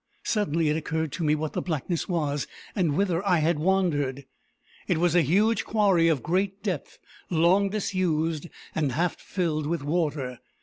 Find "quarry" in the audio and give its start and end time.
5.63-6.07